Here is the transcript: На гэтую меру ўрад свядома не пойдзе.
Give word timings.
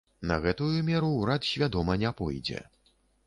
На 0.29 0.35
гэтую 0.45 0.69
меру 0.87 1.11
ўрад 1.17 1.45
свядома 1.51 1.99
не 2.05 2.13
пойдзе. 2.23 2.65